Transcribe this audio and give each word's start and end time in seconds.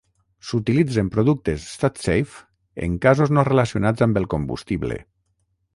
S'utilitzen 0.51 1.11
productes 1.15 1.67
Statsafe 1.73 2.41
en 2.87 2.97
casos 3.07 3.35
no 3.39 3.45
relacionats 3.53 4.07
amb 4.09 4.23
el 4.23 4.31
combustible. 4.35 5.01